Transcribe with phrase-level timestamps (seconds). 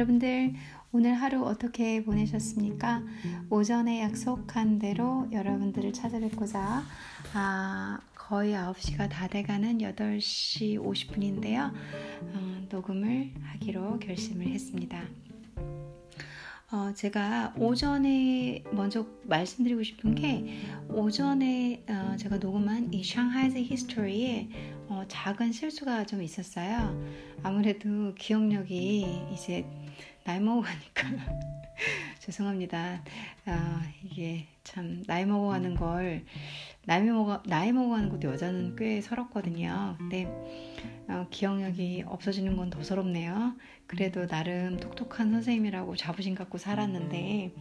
[0.00, 0.54] 여러분들
[0.92, 3.02] 오늘 하루 어떻게 보내셨습니까?
[3.50, 6.82] 오전에 약속한 대로 여러분들을 찾아뵙고자
[7.34, 11.72] 아, 거의 9시가 다 돼가는 8시 50분인데요.
[12.22, 15.02] 어, 녹음을 하기로 결심을 했습니다.
[16.72, 24.48] 어, 제가 오전에 먼저 말씀드리고 싶은 게 오전에 어, 제가 녹음한 이 Shanghai's history에
[24.88, 26.96] 어, 작은 실수가 좀 있었어요.
[27.42, 29.66] 아무래도 기억력이 이제
[30.30, 31.08] 나이 먹어가니까
[32.20, 33.02] 죄송합니다.
[33.46, 33.52] 어,
[34.04, 36.24] 이게 참 나이 먹어가는 걸
[36.84, 39.96] 나이 먹어 나이 먹어가는 것도 여자는 꽤 서럽거든요.
[39.98, 40.26] 근데
[41.08, 43.56] 어, 기억력이 없어지는 건 더 서럽네요.
[43.88, 47.52] 그래도 나름 똑똑한 선생님이라고 자부심 갖고 살았는데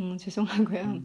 [0.00, 1.02] 음, 죄송하고요.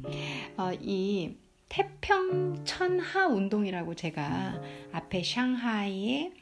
[0.58, 1.36] 어, 이
[1.70, 4.60] 태평 천하 운동이라고 제가
[4.92, 6.34] 앞에 샹하이의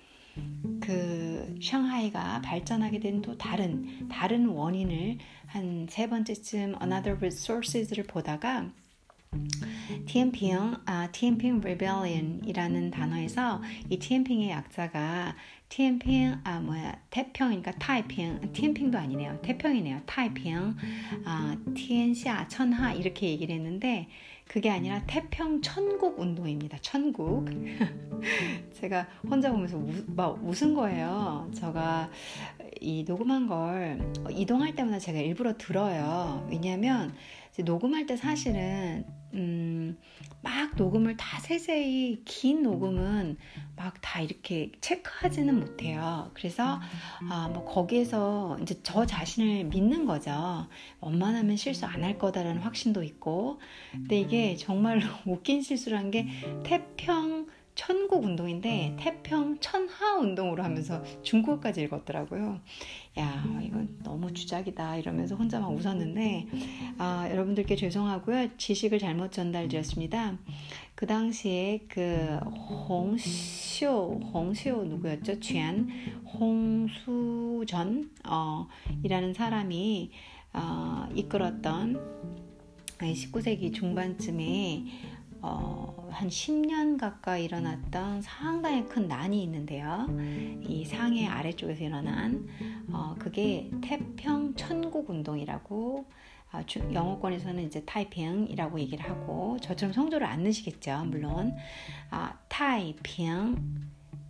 [0.80, 8.71] 그 샹하이가 발전하게 된 또 다른 다른 원인을 한 세 번째쯤 Another Resources를 보다가
[10.07, 15.35] 티엠핑, 아, 티엠핑 Rebellion이라는 단어에서 이 티엠핑의 약자가
[15.72, 19.40] 티엠핑, 아, 뭐야, 태평, 그러니까 타이핑, 티엠핑도 아니네요.
[19.41, 20.02] 태평이네요.
[20.05, 20.76] 타이핑,
[21.24, 24.10] 아, 티엔시아, 천하, 이렇게 얘기를 했는데,
[24.50, 26.78] 그게 아니라 태평 천국 운동입니다.
[26.82, 27.46] 천국.
[28.74, 31.50] 제가 혼자 보면서 우, 막 웃은 거예요.
[31.55, 32.10] 제가
[32.82, 36.46] 이 녹음한 걸 이동할 때마다 제가 일부러 들어요.
[36.52, 37.13] 왜냐하면
[37.57, 39.98] 녹음할 때 사실은 음,
[40.41, 43.38] 막 녹음을 다 세세히 긴 녹음은
[43.76, 46.32] 막 다 이렇게 체크하지는 못해요.
[46.34, 46.79] 그래서
[47.29, 50.68] 아, 뭐 거기에서 이제 저 자신을 믿는 거죠.
[50.99, 53.60] 원만하면 실수 안 할 거다라는 확신도 있고.
[53.91, 56.27] 근데 이게 정말로 웃긴 실수란 게
[56.63, 57.48] 태평
[57.82, 62.60] 천국 운동인데 태평 천하 운동으로 하면서 중국어까지 읽었더라고요.
[63.18, 66.45] 야 이건 너무 주작이다 이러면서 혼자 막 웃었는데
[67.00, 70.38] 아, 여러분들께 죄송하고요 지식을 잘못 전달드렸습니다.
[70.94, 72.38] 그 당시에 그
[72.88, 75.39] 홍쇼 홍쇼 누구였죠?
[75.39, 75.89] 쥐안
[76.35, 78.67] 홍수전 어,
[79.01, 80.11] 이라는 사람이
[80.53, 82.22] 어, 이끌었던
[83.00, 84.85] 19세기 중반쯤에
[85.41, 90.07] 어, 한 10년 가까이 일어났던 상당히 큰 난이 있는데요.
[90.62, 92.47] 이 상해 아래쪽에서 일어난
[92.91, 96.06] 어, 그게 태평 천국 운동이라고
[96.51, 101.06] 아, 주, 영어권에서는 이제 타이핑이라고 얘기를 하고 저처럼 성조를 안 넣으시겠죠.
[101.06, 101.56] 물론
[102.09, 103.56] 아, 타이핑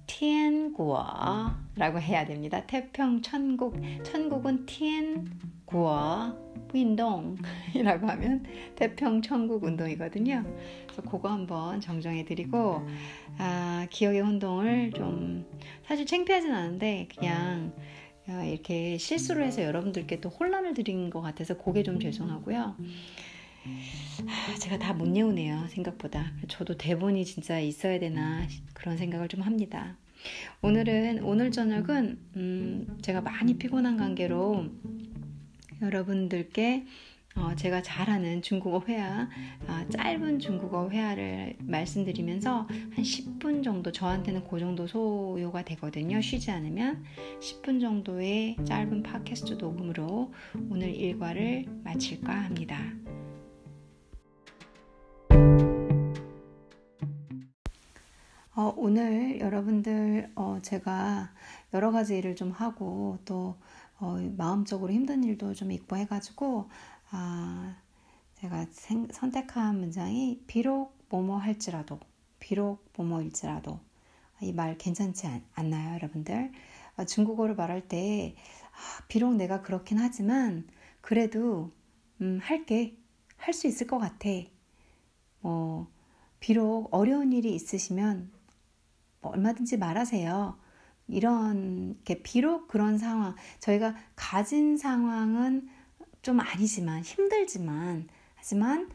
[0.06, 2.66] 티엔구어라고 해야 됩니다.
[2.68, 8.46] 태평 천국 천국은 티엔구어 운동이라고 하면
[8.76, 10.44] 태평 천국 운동이거든요.
[10.86, 12.82] 그래서 그거 한번 정정해 드리고
[13.38, 15.46] 아, 기억의 혼동을 좀
[15.86, 17.74] 사실 창피하진 않은데 그냥
[18.28, 22.76] 어, 이렇게 실수를 해서 여러분들께 또 혼란을 드린 것 같아서 그게 좀 죄송하고요.
[23.66, 29.98] 아, 제가 다 못 외우네요 생각보다 저도 대본이 진짜 있어야 되나 그런 생각을 좀 합니다
[30.64, 34.66] 오늘은 오늘 저녁은 음, 제가 많이 피곤한 관계로
[35.81, 36.86] 여러분들께
[37.38, 39.30] 어, 제가 잘하는 중국어 회화,
[39.66, 46.20] 어, 짧은 중국어 회화를 말씀드리면서 한 10분 정도, 저한테는 그 정도 소요가 되거든요.
[46.20, 47.06] 쉬지 않으면
[47.40, 50.34] 10분 정도의 짧은 팟캐스트 녹음으로
[50.70, 52.78] 오늘 일과를 마칠까 합니다.
[58.53, 61.31] 어, 오늘 여러분들 어, 제가
[61.74, 63.56] 여러 가지 일을 좀 하고 또
[64.02, 66.70] 어, 마음적으로 힘든 일도 좀 있고 해가지고
[67.12, 67.78] 아,
[68.36, 72.00] 제가 생, 선택한 문장이 비록 뭐뭐 할지라도
[72.40, 73.80] 비록 뭐뭐일지라도
[74.42, 76.52] 이 말 괜찮지 않, 나요 여러분들?
[76.98, 78.36] 아, 중국어를 말할 때
[78.74, 80.68] 아, 비록 내가 그렇긴 하지만
[81.02, 81.72] 그래도
[82.22, 82.98] 음, 할게
[83.38, 84.30] 할 수 있을 것 같아.
[85.42, 85.88] 뭐
[86.40, 88.32] 비록 어려운 일이 있으시면
[89.22, 90.59] 뭐 얼마든지 말하세요.
[91.10, 95.69] 이런 게 비록 그런 상황 저희가 가진 상황은
[96.22, 98.91] 좀 아니지만 힘들지만 하지만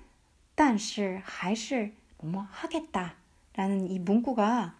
[0.56, 4.75] 但是还是뭐뭐 하겠다라는 이 문구가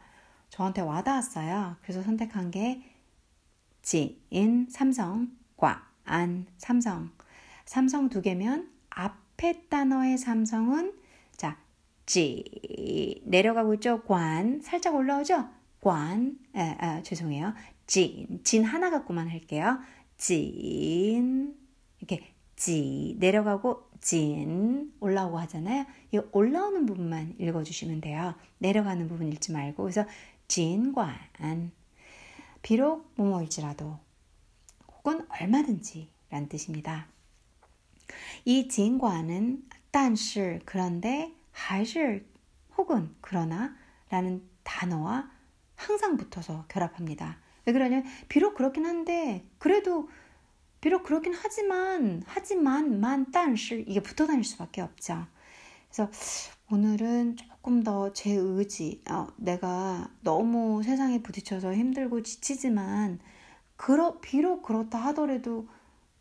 [0.50, 1.78] 저한테 와닿았어요.
[1.82, 2.84] 그래서 선택한 게
[3.82, 7.10] 지인 삼성, 과안 삼성.
[7.66, 10.94] 삼성 두 개면 앞에 단어의 삼성은
[11.36, 11.58] 자,
[12.06, 14.04] 지 내려가고 있죠.
[14.04, 15.50] 관 살짝 올라오죠.
[15.86, 17.54] 관, 아, 아, 죄송해요.
[17.88, 19.80] 진, 진 하나 갖고만 할게요.
[20.18, 21.56] 진,
[22.00, 25.86] 이렇게 지 내려가고 진 올라오고 하잖아요.
[26.12, 28.36] 이 올라오는 부분만 읽어주시면 돼요.
[28.60, 30.06] 내려가는 부분 읽지 말고 그래서
[30.48, 31.72] 진관
[32.62, 33.98] 비록 뭐뭐일지라도
[34.96, 37.08] 혹은 얼마든지 라는 뜻입니다.
[38.46, 42.26] 이 진과는 但是 그런데 还是
[42.78, 43.76] 혹은 그러나
[44.10, 45.30] 라는 단어와
[45.77, 47.39] 항상 붙어서 결합합니다.
[47.67, 50.09] 왜 그러냐면 비록 그렇긴 한데 그래도
[50.81, 55.27] 비록 그렇긴 하지만 하지만 만 딴시 이게 붙어 다닐 수밖에 없죠.
[55.91, 56.11] 그래서
[56.71, 63.21] 오늘은 조금 더 제 의지 어, 내가 너무 세상에 부딪혀서 힘들고 지치지만
[63.77, 65.69] 그러, 비록 그렇다 하더라도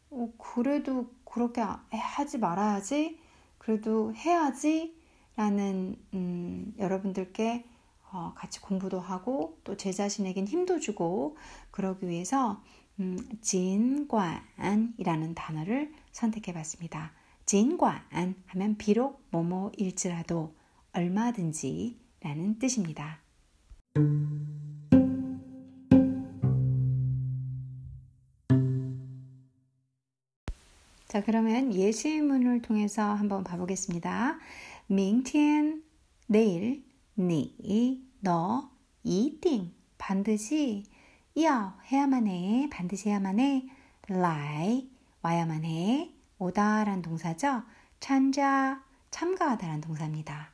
[0.10, 3.20] 어, 그래도 그렇게 하지 말아야지
[3.58, 4.96] 그래도 해야지
[5.36, 7.66] 라는 음, 여러분들께
[8.16, 11.36] 어, 같이 공부도 하고 또 제 자신에겐 힘도 주고
[11.72, 12.64] 그러기 위해서
[13.00, 17.12] 음, 진관이라는 단어를 선택해 봤습니다.
[17.46, 18.02] 진관
[18.48, 20.56] 하면 비록 뭐뭐일지라도
[20.94, 23.20] 얼마든지 라는 뜻입니다.
[31.08, 34.40] 자, 그러면 예시문을 통해서 한번 봐보겠습니다.
[34.90, 35.84] 明天,
[36.28, 36.84] 내일,
[37.18, 37.56] 니,
[38.26, 38.72] 너
[39.04, 40.84] 이띵 반드시
[41.38, 44.90] 要 해야만 해 반드시 해야만 해来
[45.22, 47.62] 와야만 해 오다란 동사죠.
[48.00, 50.54] 참자 참가하다란 동사입니다.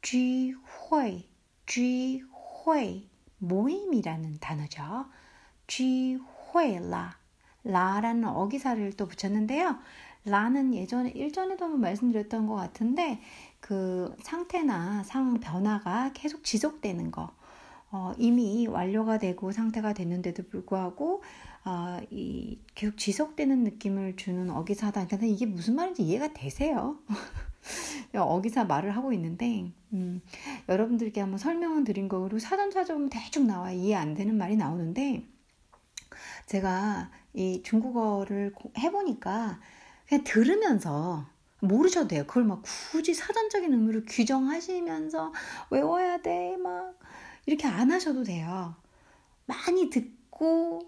[0.00, 1.28] 쥐회
[1.66, 3.06] 쥐회
[3.36, 5.04] 모임이라는 단어죠.
[5.66, 7.18] 쥐회라
[7.64, 9.78] 라라는 어기사를 또 붙였는데요.
[10.24, 13.20] 라는 예전에 일전에도 한번 말씀드렸던 것 같은데
[13.60, 17.30] 그 상태나 상황 변화가 계속 지속되는 거.
[17.90, 21.22] 어, 이미 완료가 되고 상태가 됐는데도 불구하고
[21.64, 25.06] 어, 이 계속 지속되는 느낌을 주는 어기사다.
[25.06, 26.98] 근데 이게 무슨 말인지 이해가 되세요?
[28.14, 30.20] 어기사 말을 하고 있는데 음,
[30.68, 35.24] 여러분들께 한번 설명을 드린 거로 사전 찾아보면 대충 나와 이해 안 되는 말이 나오는데
[36.46, 39.60] 제가 이 중국어를 해보니까
[40.08, 41.26] 그냥 들으면서
[41.60, 42.24] 모르셔도 돼요.
[42.26, 45.32] 그걸 막 굳이 사전적인 의미를 규정하시면서
[45.70, 46.56] 외워야 돼.
[46.56, 46.98] 막
[47.46, 48.74] 이렇게 안 하셔도 돼요.
[49.46, 50.80] 많이 듣고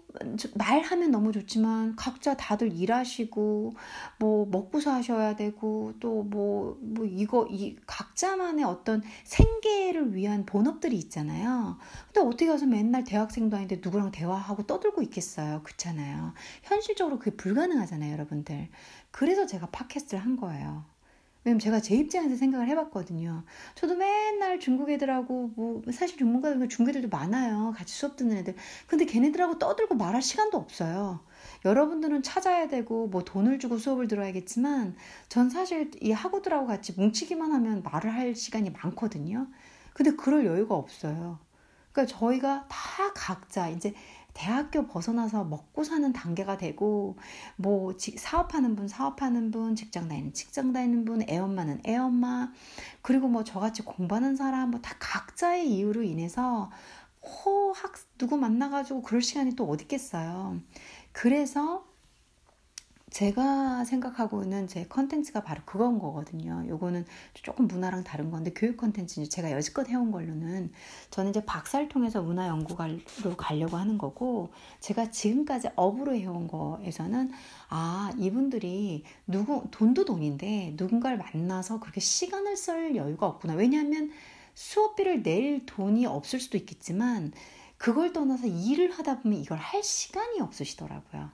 [0.55, 3.73] 말하면 너무 좋지만 각자 다들 일하시고
[4.19, 11.77] 뭐 먹고서 하셔야 되고 또 뭐뭐 뭐 이거 이 각자만의 어떤 생계를 위한 본업들이 있잖아요.
[12.07, 15.61] 근데 어떻게 가서 맨날 대학생도 아닌데 누구랑 대화하고 떠들고 있겠어요.
[15.63, 16.33] 그렇잖아요.
[16.63, 18.69] 현실적으로 그게 불가능하잖아요, 여러분들.
[19.17, 20.85] 그래서 제가 팟캐스트를 한 거예요.
[21.43, 23.45] 왜냐면 제가 제 입장에서 생각을 해봤거든요.
[23.73, 27.73] 저도 맨날 중국 애들하고 뭐 사실 중국가들 중국 애들도 많아요.
[27.75, 28.53] 같이 수업 듣는 애들.
[28.85, 31.21] 근데 걔네들하고 떠들고 말할 시간도 없어요.
[31.65, 34.95] 여러분들은 찾아야 되고 뭐 돈을 주고 수업을 들어야겠지만
[35.29, 39.47] 전 사실 이 학우들하고 같이 뭉치기만 하면 말을 할 시간이 많거든요.
[39.93, 41.39] 근데 그럴 여유가 없어요.
[41.91, 43.95] 그러니까 저희가 다 각자 이제
[44.37, 47.17] 대학교 벗어나서 먹고 사는 단계가 되고
[47.55, 52.51] 뭐 사업하는 분 사업하는 분 직장 다니는 직장 다니는 분 애엄마는 애엄마
[53.01, 56.69] 그리고 뭐 저같이 공부하는 사람 뭐 다 각자의 이유로 인해서
[57.21, 60.59] 호학 누구 만나가지고 그럴 시간이 또 어디 있겠어요.
[61.11, 61.86] 그래서
[63.09, 66.65] 제가 생각하고 있는 제 컨텐츠가 바로 그건 거거든요.
[66.67, 70.71] 요거는 조금 문화랑 다른 건데 교육 컨텐츠는 제가 여지껏 해온 걸로는
[71.09, 72.99] 저는 이제 박사를 통해서 문화 연구가로
[73.37, 77.31] 가려고 하는 거고 제가 지금까지 업으로 해온 거에서는
[77.69, 83.53] 아 이분들이 누구 돈도 돈인데 누군가를 만나서 그렇게 시간을 쓸 여유가 없구나.
[83.53, 84.11] 왜냐하면
[84.53, 87.31] 수업비를 낼 돈이 없을 수도 있겠지만
[87.77, 91.29] 그걸 떠나서 일을 하다 보면 이걸 할 시간이 없으시더라고요.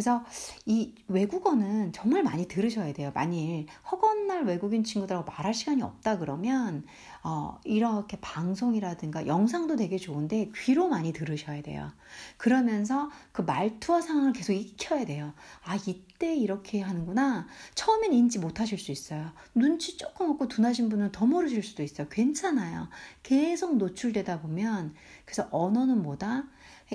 [0.00, 0.24] 그래서
[0.64, 3.12] 이 외국어는 정말 많이 들으셔야 돼요.
[3.14, 6.84] 만일 허건날 외국인 친구들하고 말할 시간이 없다 그러면
[7.22, 11.92] 어, 이렇게 방송이라든가 영상도 되게 좋은데 귀로 많이 들으셔야 돼요.
[12.38, 15.34] 그러면서 그 말투와 상황을 계속 익혀야 돼요.
[15.64, 17.46] 아, 이때 이렇게 하는구나.
[17.74, 19.32] 처음엔 인지 못하실 수 있어요.
[19.54, 22.08] 눈치 조금 없고 둔하신 분은 더 모르실 수도 있어요.
[22.08, 22.88] 괜찮아요.
[23.22, 24.94] 계속 노출되다 보면
[25.26, 26.44] 그래서 언어는 뭐다?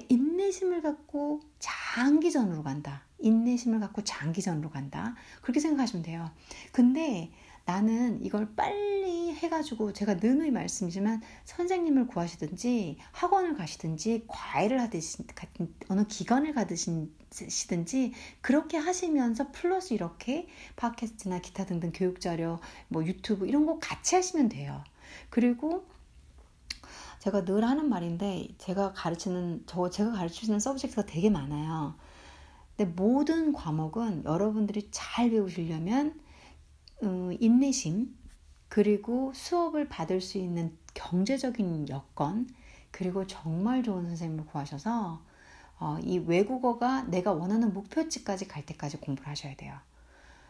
[0.10, 3.04] 인내심을 갖고 장기전으로 간다.
[3.20, 5.16] 인내심을 갖고 장기전으로 간다.
[5.42, 6.30] 그렇게 생각하시면 돼요.
[6.72, 7.32] 근데
[7.66, 15.24] 나는 이걸 빨리 해가지고 제가 늘의 말씀이지만 선생님을 구하시든지 학원을 가시든지 과외를 하듯이
[15.90, 23.66] 어느 기관을 가시든지 그렇게 하시면서 플러스 이렇게 팟캐스트나 기타 등등 교육 자료 뭐 유튜브 이런
[23.66, 24.84] 거 같이 하시면 돼요.
[25.32, 25.88] 그리고
[27.26, 31.96] 제가 늘 하는 말인데 제가 가르치는 저 제가 가르치는 서브젝트가 되게 많아요.
[32.78, 36.20] 근데 모든 과목은 여러분들이 잘 배우시려면
[37.02, 38.16] 어, 인내심
[38.70, 42.48] 그리고 수업을 받을 수 있는 경제적인 여건
[42.92, 45.24] 그리고 정말 좋은 선생님을 구하셔서
[45.80, 49.76] 어, 이 외국어가 내가 원하는 목표치까지 갈 때까지 공부를 하셔야 돼요.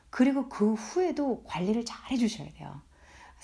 [0.10, 2.82] 그리고 그 후에도 관리를 잘 해주셔야 돼요.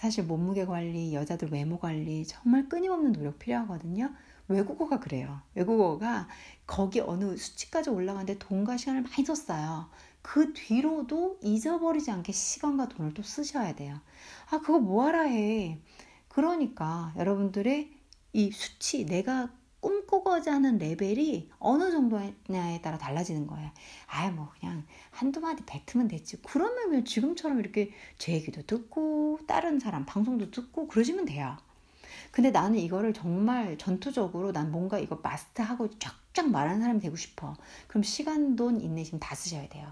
[0.02, 4.12] 사실 몸무게 관리, 여자들 외모 관리 정말 끊임없는 노력 필요하거든요.
[4.48, 5.42] 외국어가 그래요.
[5.54, 6.28] 외국어가
[6.66, 9.92] 거기 어느 수치까지 올라가는데 돈과 시간을 많이 썼어요.
[10.24, 14.02] 그 뒤로도 잊어버리지 않게 시간과 돈을 또 쓰셔야 돼요.
[14.50, 15.78] 아, 그거 뭐하라 해.
[16.30, 17.92] 그러니까 여러분들의
[18.34, 23.70] 이 수치, 내가 꿈꾸고자 하는 레벨이 어느 정도냐에 따라 달라지는 거예요.
[24.08, 26.42] 아, 뭐 그냥 한두 마디 뱉으면 됐지.
[26.44, 31.58] 그러면 지금처럼 이렇게 제 얘기도 듣고 다른 사람 방송도 듣고 그러시면 돼요.
[32.32, 37.56] 근데 나는 이거를 정말 전투적으로 난 뭔가 이거 마스터하고 쫙쫙 말하는 사람이 되고 싶어.
[37.88, 39.92] 그럼 시간, 돈, 인내심 다 쓰셔야 돼요.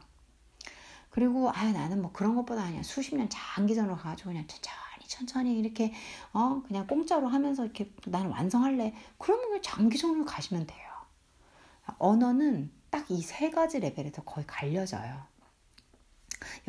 [1.10, 4.78] 그리고 아 나는 뭐 그런 것보다 아니야 수십 년 장기전으로 가가지고 그냥 천천히
[5.09, 5.93] 천천히 이렇게
[6.33, 8.95] 어 그냥 공짜로 하면서 이렇게 나는 완성할래.
[9.19, 10.89] 그러면 장기전으로 가시면 돼요.
[11.99, 15.23] 언어는 딱 이 세 가지 레벨에서 거의 갈려져요.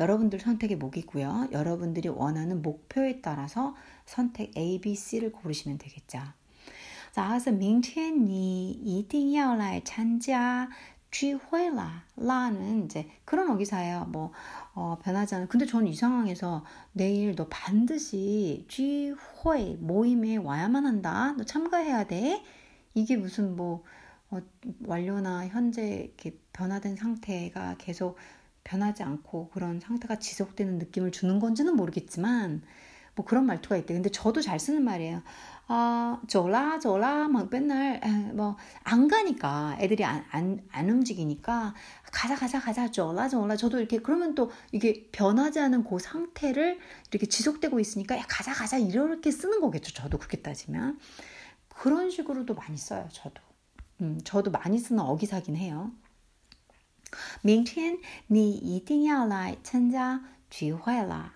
[0.00, 1.48] 여러분들 선택의 목이고요.
[1.52, 3.74] 여러분들이 원하는 목표에 따라서
[4.06, 6.20] 선택 A, B, C를 고르시면 되겠죠.
[7.12, 10.68] 早上明天你一定要来参加
[11.11, 14.05] 쥐회라 라는 이제 그런 어기사예요.
[14.05, 14.31] 뭐
[14.73, 15.47] 어, 변하지 않은.
[15.47, 16.63] 근데 저는 이 상황에서
[16.93, 21.35] 내일 너 반드시 쥐회 모임에 와야만 한다.
[21.37, 22.43] 너 참가해야 돼.
[22.93, 23.83] 이게 무슨 뭐
[24.29, 24.39] 어,
[24.85, 28.17] 완료나 현재 이렇게 변화된 상태가 계속
[28.63, 32.61] 변하지 않고 그런 상태가 지속되는 느낌을 주는 건지는 모르겠지만
[33.14, 33.94] 뭐 그런 말투가 있대.
[33.94, 35.22] 근데 저도 잘 쓰는 말이에요.
[35.68, 38.00] 아, 졸라, 졸라, 막 맨날,
[38.34, 41.74] 뭐, 안 가니까, 애들이 안, 안, 안 움직이니까,
[42.12, 43.56] 가자, 가자, 가자, 졸라, 졸라.
[43.56, 46.78] 저도 이렇게, 그러면 또 이게 변하지 않은 그 상태를
[47.10, 49.92] 이렇게 지속되고 있으니까, 야, 가자, 가자, 이렇게 쓰는 거겠죠.
[49.92, 51.00] 저도 그렇게 따지면.
[51.68, 53.42] 그런 식으로도 많이 써요, 저도.
[54.02, 55.90] 음, 저도 많이 쓰는 어기사긴 해요.
[57.42, 61.34] 明天你一定要来参加聚会了。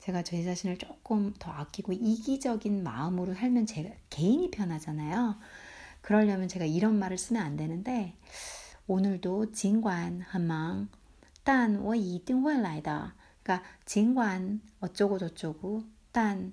[0.00, 5.36] 제가 제 자신을 조금 더 아끼고 이기적인 마음으로 살면 제가 개인이 편하잖아요.
[6.00, 8.14] 그러려면 제가 이런 말을 쓰면 안 되는데
[8.86, 10.88] 오늘도 진관 한망
[11.44, 15.82] 딴我一定会来的 그러니까 진관 어쩌고 저쩌고
[16.12, 16.52] 딴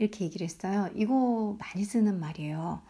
[0.00, 0.90] 이렇게 얘기를 했어요.
[0.94, 2.82] 이거 많이 쓰는 말이에요.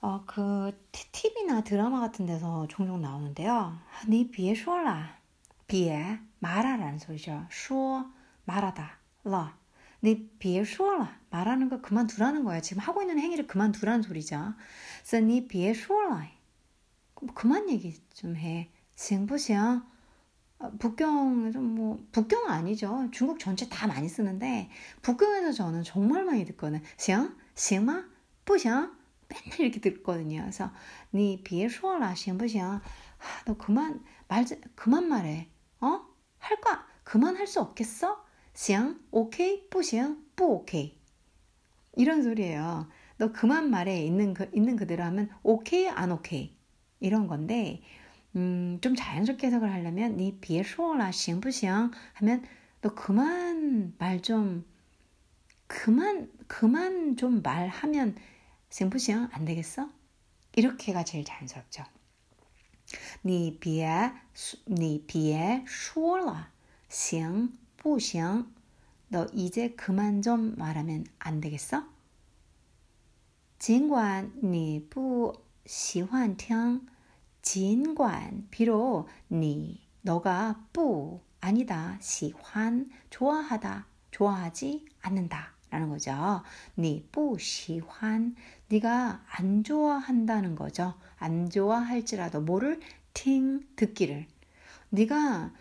[0.00, 3.78] 어, 그 TV나 드라마 같은 데서 종종 나오는데요.
[4.06, 5.16] 니别说了
[5.66, 7.46] 别 말하라는 소리죠.
[7.50, 8.04] 说
[8.44, 8.98] 말하다.
[9.24, 9.54] 了
[10.02, 12.60] 니别说了 말하는 거 그만두라는 거예요.
[12.60, 14.52] 지금 하고 있는 행위를 그만두라는 소리죠.
[14.98, 16.28] 그래서 니别说了
[17.34, 18.68] 그만 얘기 좀 해.
[18.96, 19.82] 行不行?
[20.58, 23.08] 어, 북경 좀뭐 북경은 아니죠.
[23.12, 24.70] 중국 전체 다 많이 쓰는데
[25.02, 26.80] 북경에서 저는 정말 많이 듣거든요.
[26.96, 28.04] 行行吗
[28.44, 28.90] 不行
[29.28, 30.40] 맨날 이렇게 듣거든요.
[30.42, 30.70] 그래서
[31.12, 32.80] 니别说了行不行?
[33.46, 35.48] 너 그만 말 그만 말해.
[35.80, 36.00] 어?
[36.38, 36.86] 할까?
[37.04, 38.24] 그만 할 수 없겠어?
[38.54, 40.98] 行 오케이 不行不 오케이.
[41.96, 42.88] 이런 소리예요.
[43.18, 46.56] 너 그만 말해 있는 그 있는 그대로 하면 오케이 안 오케이
[47.00, 47.82] 이런 건데
[48.36, 52.44] 음, 좀 자연스럽게 해석을 하려면 니 비에说了 行不行 하면
[52.80, 54.64] 너 그만 말 좀
[55.66, 58.16] 그만 그만 좀 말하면
[58.70, 59.88] 行不行안 되겠어?
[60.56, 61.84] 이렇게가 제일 자연스럽죠.
[63.22, 64.12] 你别
[64.66, 66.50] 你别说了
[66.88, 68.52] 行不行
[69.08, 71.84] 너 이제 그만 좀 말하면 안 되겠어?
[73.58, 76.86] 尽管你不喜欢听
[77.51, 86.43] 진관 비록 니 너가 뿌 아니다 시환 좋아하다 좋아하지 않는다 라는 거죠.
[86.77, 88.35] 니뿌 시환
[88.67, 90.93] 네가 안 좋아한다는 거죠.
[91.17, 92.81] 안 좋아할지라도 뭐를
[93.15, 94.27] 팅 듣기를
[94.91, 95.51] 네가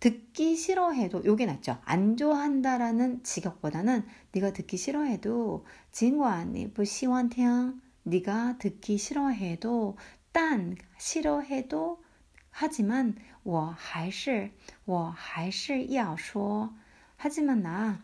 [0.00, 1.76] 듣기 싫어해도 요게 낫죠.
[1.84, 9.98] 안 좋아한다라는 직역보다는 네가 듣기 싫어해도 진관 니뿌 시환 팅 네가 듣기 싫어해도
[10.37, 12.03] 딴 싫어해도
[12.49, 14.51] 하지만 我还是
[14.85, 16.73] 我还是要说
[17.17, 18.03] 하지만 나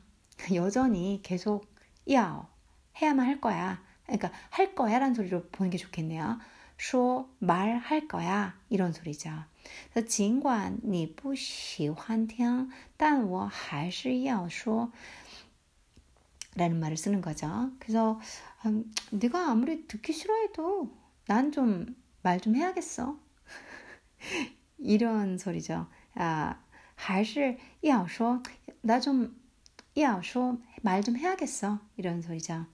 [0.53, 1.65] 여전히 계속
[2.07, 2.49] 要
[3.01, 3.83] 해야만 할 거야.
[4.05, 6.39] 그러니까 할 거야라는 소리로 보는 게 좋겠네요.
[6.77, 9.31] 说 말할 거야 이런 소리죠.
[10.07, 14.91] 尽管你不喜欢听但我还是要说
[16.55, 17.71] 라는 말을 쓰는 거죠.
[17.79, 18.19] 그래서
[18.65, 20.91] 음, 네가 아무리 듣기 싫어해도
[21.27, 23.17] 난 좀 말 좀 해야겠어.
[24.77, 25.87] 이런 소리죠.
[26.15, 26.57] 아,
[26.95, 28.41] 还是要说
[28.81, 29.35] 나좀
[29.95, 31.79] 要说말 좀 해야겠어.
[31.97, 32.65] 이런 소리죠.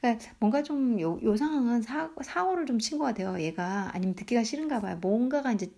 [0.00, 3.40] 그러니까 뭔가 좀 요, 요 상황은 사, 사고를 좀 친 것 같아요.
[3.40, 4.98] 얘가 아니면 듣기가 싫은가 봐요.
[5.00, 5.72] 뭔가가 이제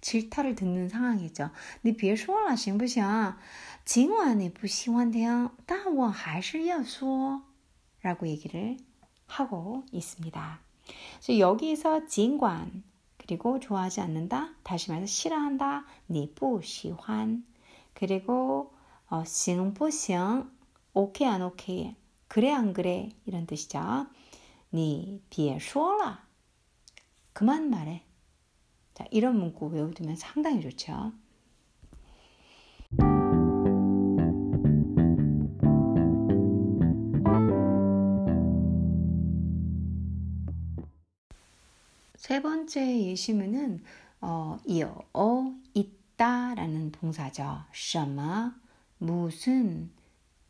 [0.00, 1.50] 질타를 듣는 상황이죠.
[1.82, 3.36] 你别说了行不行
[3.84, 7.42] 尽管你不喜欢听但我还是要说
[8.02, 8.76] 라고 얘기를
[9.26, 10.60] 하고 있습니다.
[11.14, 12.82] 그래서 여기서 尽管
[13.16, 17.44] 그리고 좋아하지 않는다 다시 말해서 싫어한다 你不喜欢
[17.94, 18.72] 그리고
[19.08, 20.50] 어, 行不行
[20.92, 21.94] 오케이 안 오케이
[22.28, 24.06] 그래 안 그래 이런 뜻이죠.
[24.72, 26.18] 니别说了
[27.32, 28.02] 그만 말해.
[28.94, 31.12] 자, 이런 문구 외워두면 상당히 좋죠.
[42.28, 43.82] 세 번째 예시문은
[44.20, 47.64] 어, 이어 어, 있다라는 동사죠.
[47.72, 48.54] 什么
[48.98, 49.90] 무슨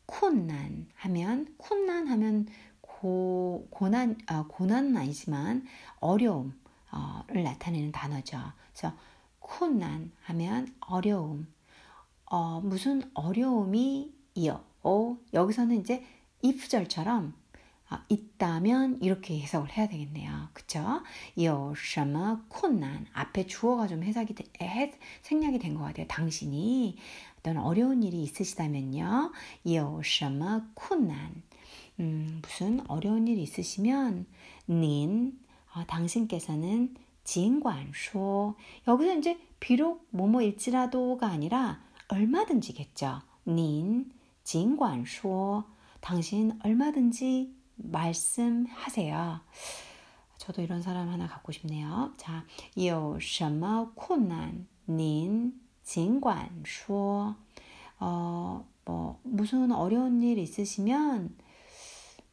[0.06, 2.46] 困난 하면 困난 하면
[2.80, 5.66] 고, 고난 아, 고난은 아니지만
[6.00, 6.52] 어려움을
[7.42, 8.38] 나타내는 단어죠.
[8.72, 8.94] 그래서
[9.40, 11.46] 困난 하면 어려움.
[12.26, 16.04] 어, 무슨 어려움이 이어 어, 여기서는 이제
[16.42, 17.37] if절처럼 아,
[17.89, 20.49] 아, 있다면 이렇게 해석을 해야 되겠네요.
[20.53, 21.01] 그쵸?
[21.39, 24.35] 요샤마 콘난 앞에 주어가 좀 해석이
[25.23, 26.05] 생략이 된 것 같아요.
[26.07, 26.97] 당신이
[27.39, 29.31] 어떤 어려운 일이 있으시다면요.
[29.67, 31.41] 요샤마 콘난
[31.99, 34.25] 음, 무슨 어려운 일이 있으시면
[34.67, 35.39] 닌
[35.73, 38.55] 어, 당신께서는 진관쇼
[38.87, 43.21] 여기서 이제 비록 뭐뭐일지라도가 아니라 얼마든지겠죠.
[43.45, 44.11] 닌
[44.43, 45.63] 진관쇼
[46.01, 49.40] 당신 얼마든지 말씀하세요.
[50.38, 52.12] 저도 이런 사람 하나 갖고 싶네요.
[52.16, 52.44] 자,
[52.76, 57.36] 有什么困难您尽管说
[57.98, 61.34] 어, 뭐 무슨 어려운 일 있으시면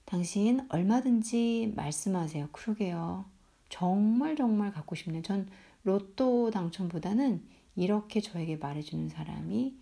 [0.05, 2.49] 당신 얼마든지 말씀하세요.
[2.51, 3.25] 그러게요.
[3.69, 5.21] 정말 정말 갖고 싶네요.
[5.21, 5.47] 전
[5.83, 7.43] 로또 당첨보다는
[7.75, 9.77] 이렇게 저에게 말해주는 사람이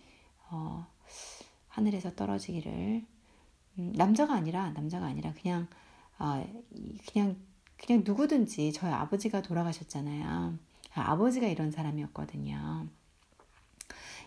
[0.51, 0.85] 어,
[1.67, 3.05] 하늘에서 떨어지기를
[3.77, 5.67] 음, 남자가 아니라 남자가 아니라 그냥
[6.17, 6.45] 어,
[7.11, 7.37] 그냥
[7.77, 10.57] 그냥 누구든지 저희 아버지가 돌아가셨잖아요.
[10.93, 12.87] 아버지가 이런 사람이었거든요.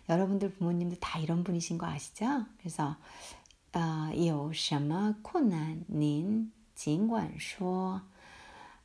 [0.09, 2.47] 여러분들 부모님들 다 이런 분이신 거 아시죠?
[2.59, 2.97] 그래서
[4.15, 8.03] 有什么困难您尽管说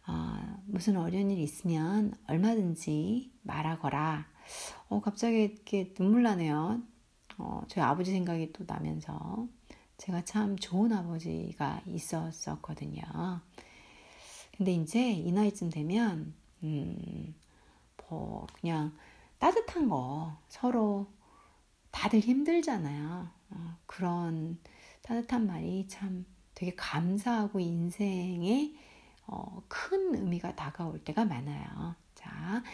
[0.07, 4.25] 어, 무슨 어려운 일 있으면 얼마든지 말하거라.
[4.87, 6.81] 어, 갑자기 이렇게 눈물 나네요.
[7.37, 9.47] 어, 저희 아버지 생각이 또 나면서
[10.02, 13.02] 제가 참 좋은 아버지가 있었었거든요.
[14.56, 16.34] 근데 이제 이 나이쯤 되면
[16.64, 17.32] 음,
[18.08, 18.96] 뭐 그냥
[19.38, 21.06] 따뜻한 거 서로
[21.92, 23.28] 다들 힘들잖아요.
[23.50, 24.58] 어, 그런
[25.02, 28.74] 따뜻한 말이 참 되게 감사하고 인생에
[29.28, 31.94] 어, 큰 의미가 다가올 때가 많아요.
[32.16, 32.64] 자,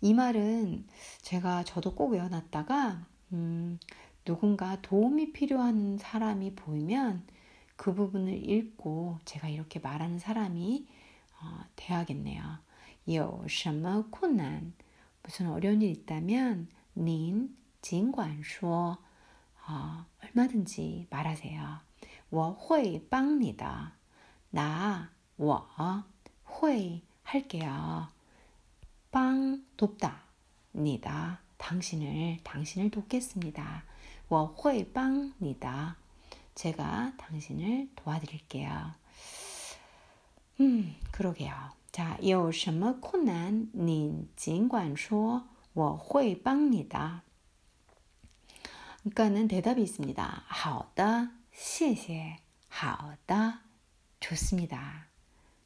[0.00, 0.86] 이 말은
[1.22, 3.80] 제가 저도 꼭 외워놨다가 음,
[4.25, 7.23] 누군가 도움이 필요한 사람이 보이면
[7.75, 10.87] 그 부분을 읽고 제가 이렇게 말하는 사람이
[11.41, 12.59] 어, 돼야겠네요.
[13.07, 14.73] 有什么困难
[15.23, 18.97] 무슨 어려운 일 있다면 您尽管说
[19.67, 21.79] 어, 얼마든지 말하세요.
[22.29, 23.91] 我会帮你的.
[24.51, 25.67] 나, 我
[26.43, 28.07] 会 할게요.
[29.11, 30.23] 빵 돕다.
[30.73, 31.41] 니다.
[31.57, 33.83] 당신을 당신을 돕겠습니다.
[34.27, 35.95] 我会帮你的.
[36.55, 38.91] 제가 당신을 도와드릴게요.
[40.59, 41.53] 음, 그러게요.
[41.91, 47.21] 자, 有什么困难你尽管说我会帮你的.
[49.03, 50.43] 그러니까는 대답이 있습니다.
[50.47, 52.37] 好的,谢谢.
[52.69, 53.59] 好的.
[54.19, 55.07] 좋습니다.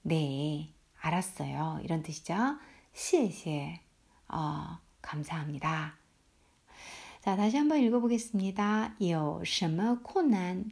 [0.03, 1.81] 네, 알았어요.
[1.83, 2.57] 이런 뜻이죠.
[2.93, 3.81] 谢谢.
[4.29, 5.98] 어, 감사합니다.
[7.21, 8.95] 자, 다시 한번 읽어보겠습니다.
[8.99, 10.71] 有什么困难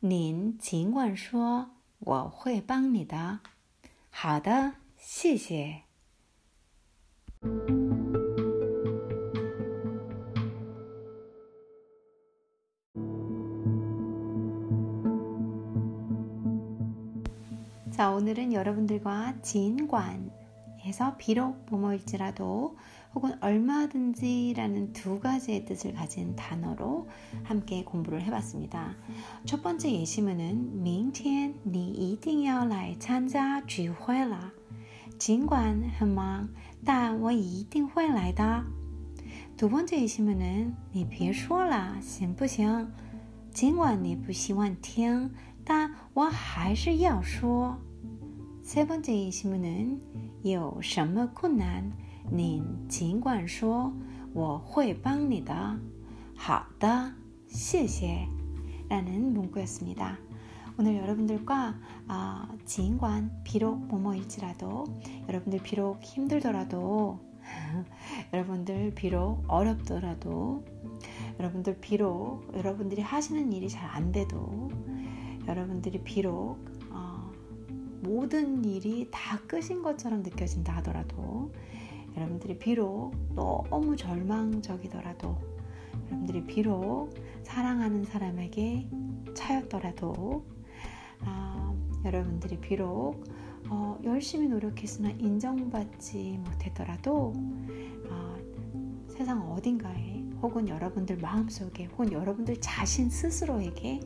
[0.00, 3.40] 您尽管说我会帮你的
[4.10, 5.82] 好的谢谢
[17.90, 20.30] 자, 오늘은 여러분들과 진관
[20.80, 22.76] 해서 비록 뭐뭐일지라도
[23.14, 27.08] 혹은 얼마든지라는 두 가지의 뜻을 가진 단어로
[27.42, 28.96] 함께 공부를 해봤습니다.
[29.44, 34.52] 첫 번째 예시문은 明天你一定要来参加聚会了
[35.18, 36.48] 尽管很忙
[36.84, 38.64] 但我一定会来的
[39.56, 42.90] 두 번째 예시문은 你别说了行不行
[43.52, 45.30] 尽管你不喜欢听
[45.64, 47.78] 但我还是要说
[48.64, 50.00] 세 번째 예시문은
[50.42, 51.92] 有什么困难
[52.30, 53.92] 您尽管说，
[54.32, 55.78] 我会帮你的。
[56.36, 57.12] 好的，
[57.48, 58.26] 谢谢。
[58.88, 60.18] 라는문구였습니다
[60.76, 61.74] 오늘 여러분들과
[62.08, 64.84] 아, 진관 비록 뭐뭐일지라도
[65.28, 67.20] 여러분들 비록 힘들더라도
[68.32, 70.64] 여러분들 비록 어렵더라도
[71.38, 74.70] 여러분들 비록 여러분들이 하시는 일이 잘 안 돼도
[75.46, 76.58] 여러분들이 비록
[76.90, 77.30] 어,
[78.02, 81.52] 모든 일이 다 끝인 것처럼 느껴진다 하더라도
[82.17, 85.37] 여러분들이 비록 너무 절망적이더라도
[86.07, 87.11] 여러분들이 비록
[87.43, 88.89] 사랑하는 사람에게
[89.35, 90.43] 차였더라도
[91.21, 93.23] 아, 여러분들이 비록
[93.69, 97.33] 어, 열심히 노력했으나 인정받지 못했더라도
[98.09, 98.35] 아,
[99.07, 103.99] 세상 어딘가에 혹은 여러분들 마음속에 혹은 여러분들 자신 스스로에게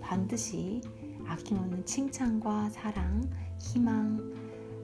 [0.00, 0.80] 반드시
[1.26, 3.22] 아낌없는 칭찬과 사랑,
[3.58, 4.32] 희망,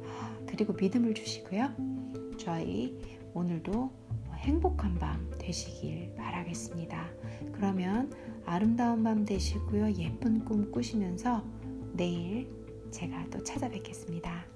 [0.04, 1.99] 아, 그리고 믿음을 주시고요.
[2.40, 2.96] 저희
[3.34, 3.90] 오늘도
[4.36, 7.10] 행복한 밤 되시길 바라겠습니다.
[7.52, 8.10] 그러면
[8.46, 9.92] 아름다운 밤 되시고요.
[9.92, 11.44] 예쁜 꿈 꾸시면서
[11.92, 12.48] 내일
[12.90, 14.46] 제가 또 찾아뵙겠습니다.